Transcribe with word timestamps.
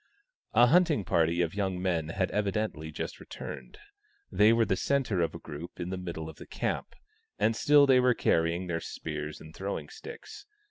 A 0.55 0.65
hunting 0.65 1.05
party 1.05 1.43
of 1.43 1.53
young 1.53 1.79
men 1.79 2.09
had 2.09 2.31
evidently 2.31 2.89
just 2.89 3.19
returned; 3.19 3.77
they 4.31 4.51
were 4.51 4.65
the 4.65 4.75
centre 4.75 5.21
of 5.21 5.35
a 5.35 5.39
group 5.39 5.79
in 5.79 5.91
the 5.91 5.95
middle 5.97 6.27
of 6.27 6.37
the 6.37 6.47
camp, 6.47 6.95
and 7.37 7.55
still 7.55 7.85
they 7.85 7.99
were 7.99 8.15
carrying 8.15 8.65
their 8.65 8.81
spears 8.81 9.39
and 9.39 9.55
throwing 9.55 9.89
sticks. 9.89 10.47